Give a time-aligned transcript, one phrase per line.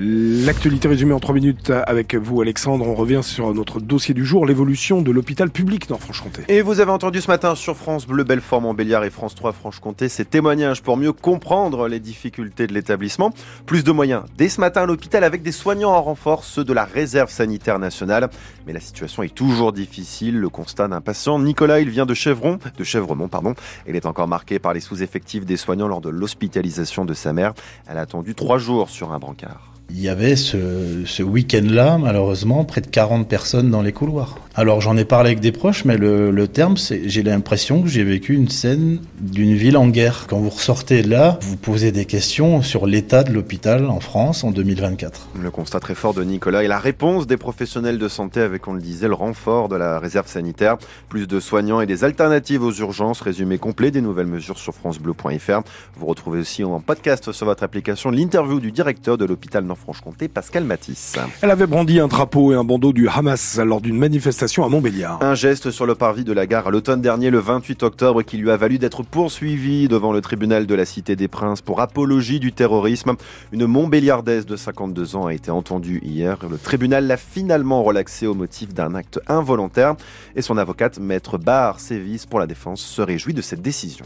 [0.00, 0.39] Ooh.
[0.46, 2.86] L'actualité résumée en trois minutes avec vous Alexandre.
[2.86, 6.44] On revient sur notre dossier du jour, l'évolution de l'hôpital public Nord-Franche-Comté.
[6.48, 10.08] Et vous avez entendu ce matin sur France Bleu, Belfort, Montbéliard et France 3 Franche-Comté
[10.08, 13.34] ces témoignages pour mieux comprendre les difficultés de l'établissement.
[13.66, 16.72] Plus de moyens dès ce matin à l'hôpital avec des soignants en renfort, ceux de
[16.72, 18.30] la réserve sanitaire nationale.
[18.66, 20.38] Mais la situation est toujours difficile.
[20.38, 23.54] Le constat d'un patient, Nicolas, il vient de Chevron, de Chevremont, pardon.
[23.86, 27.52] Il est encore marqué par les sous-effectifs des soignants lors de l'hospitalisation de sa mère.
[27.86, 29.70] Elle a attendu trois jours sur un brancard.
[29.92, 34.36] Il y avait ce, week-end-là, malheureusement, près de 40 personnes dans les couloirs.
[34.60, 37.88] Alors j'en ai parlé avec des proches, mais le, le terme, c'est j'ai l'impression que
[37.88, 40.26] j'ai vécu une scène d'une ville en guerre.
[40.28, 44.44] Quand vous ressortez de là, vous posez des questions sur l'état de l'hôpital en France
[44.44, 45.28] en 2024.
[45.40, 48.74] Le constat très fort de Nicolas et la réponse des professionnels de santé avec, on
[48.74, 50.76] le disait, le renfort de la réserve sanitaire,
[51.08, 53.22] plus de soignants et des alternatives aux urgences.
[53.22, 55.62] Résumé complet des nouvelles mesures sur francebleu.fr.
[55.96, 60.64] Vous retrouvez aussi en podcast sur votre application l'interview du directeur de l'hôpital Nord-Franche-Comté, Pascal
[60.64, 61.16] Matisse.
[61.40, 65.22] Elle avait brandi un drapeau et un bandeau du Hamas lors d'une manifestation à Montbéliard.
[65.22, 68.36] Un geste sur le parvis de la gare à l'automne dernier, le 28 octobre, qui
[68.36, 72.40] lui a valu d'être poursuivi devant le tribunal de la Cité des Princes pour apologie
[72.40, 73.14] du terrorisme.
[73.52, 76.36] Une Montbéliardaise de 52 ans a été entendue hier.
[76.50, 79.94] Le tribunal l'a finalement relaxé au motif d'un acte involontaire
[80.34, 84.04] et son avocate, maître Barre Sévis pour la défense, se réjouit de cette décision.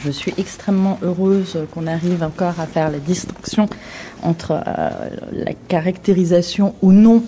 [0.00, 3.68] Je suis extrêmement heureuse qu'on arrive encore à faire la distinction
[4.22, 4.90] entre euh,
[5.32, 7.22] la caractérisation ou non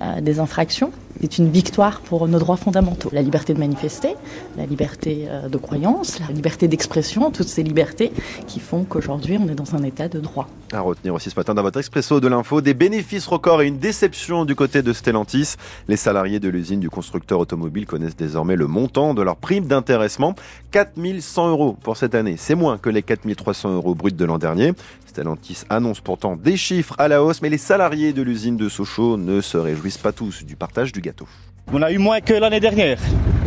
[0.00, 0.92] euh, des infractions.
[1.20, 3.08] C'est une victoire pour nos droits fondamentaux.
[3.12, 4.14] La liberté de manifester,
[4.56, 8.12] la liberté euh, de croyance, la liberté d'expression, toutes ces libertés
[8.46, 10.48] qui font qu'aujourd'hui on est dans un état de droit.
[10.72, 13.78] À retenir aussi ce matin dans votre expresso de l'info, des bénéfices records et une
[13.78, 15.54] déception du côté de Stellantis.
[15.88, 20.34] Les salariés de l'usine du constructeur automobile connaissent désormais le montant de leur prime d'intéressement.
[20.72, 22.34] 4100 euros pour cette année.
[22.36, 24.72] C'est moins que les 4300 euros bruts de l'an dernier.
[25.06, 29.16] Stellantis annonce pourtant des chiffres à la hausse, mais les salariés de l'usine de Sochaux
[29.16, 31.28] ne se réjouissent pas tous du partage du gâteau.
[31.72, 32.98] On a eu moins que l'année dernière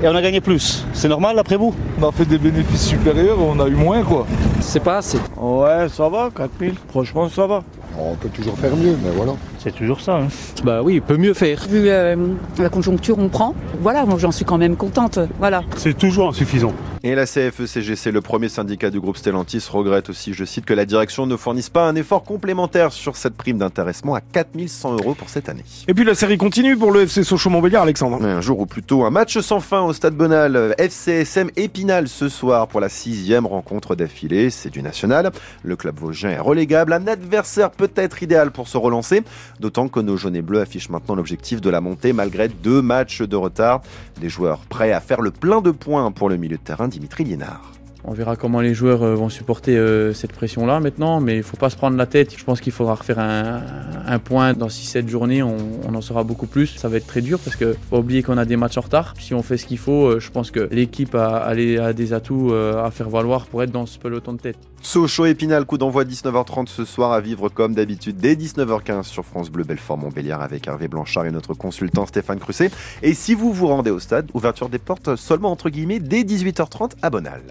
[0.01, 0.85] et on a gagné plus.
[0.93, 1.73] C'est normal après vous?
[2.01, 4.25] On a fait des bénéfices supérieurs, on a eu moins quoi.
[4.59, 5.19] C'est pas assez.
[5.37, 6.73] Ouais, ça va, 4000.
[6.89, 7.63] Franchement, ça va.
[7.99, 9.33] On peut toujours faire mieux, mais voilà.
[9.57, 10.17] C'est toujours ça.
[10.17, 10.27] Hein.
[10.63, 11.65] Bah oui, il peut mieux faire.
[11.67, 12.15] Vu euh,
[12.59, 13.55] la conjoncture, on prend.
[13.81, 15.17] Voilà, moi j'en suis quand même contente.
[15.39, 15.63] Voilà.
[15.77, 16.73] C'est toujours insuffisant.
[17.03, 20.85] Et la CFE-CGC, le premier syndicat du groupe Stellantis, regrette aussi, je cite, que la
[20.85, 25.29] direction ne fournisse pas un effort complémentaire sur cette prime d'intéressement à 4100 euros pour
[25.29, 25.63] cette année.
[25.87, 28.06] Et puis la série continue pour le FC Sochaux-Montbéliard, Alexandre.
[28.13, 30.75] Un jour ou plutôt un match sans fin au Stade Bonal.
[30.77, 34.49] FCSM Épinal ce soir pour la sixième rencontre d'affilée.
[34.49, 35.31] C'est du national.
[35.63, 36.93] Le club vosgien est relégable.
[36.93, 39.23] Un adversaire peut-être idéal pour se relancer.
[39.59, 43.21] D'autant que nos jaunes et bleus affichent maintenant l'objectif de la montée malgré deux matchs
[43.21, 43.81] de retard.
[44.21, 47.25] Des joueurs prêts à faire le plein de points pour le milieu de terrain Dimitri
[47.25, 47.76] Liénard.
[48.09, 51.43] On verra comment les joueurs euh, vont supporter euh, cette pression-là maintenant, mais il ne
[51.43, 52.37] faut pas se prendre la tête.
[52.37, 55.57] Je pense qu'il faudra refaire un, point dans 6-7 journées, on,
[55.93, 56.67] en saura beaucoup plus.
[56.67, 58.81] Ça va être très dur parce qu'il faut pas oublier qu'on a des matchs en
[58.81, 59.13] retard.
[59.19, 62.53] Si on fait ce qu'il faut, euh, je pense que l'équipe a, a, des atouts
[62.53, 64.57] à faire valoir pour être dans ce peloton de tête.
[64.81, 69.49] Sochaux Épinal, coup d'envoi 19h30 ce soir à vivre comme d'habitude dès 19h15 sur France
[69.49, 72.71] Bleu Belfort Montbéliard avec Hervé Blanchard et notre consultant Stéphane Crusset.
[73.03, 76.91] Et si vous vous rendez au stade, ouverture des portes seulement entre guillemets dès 18h30
[77.01, 77.41] à Bonal.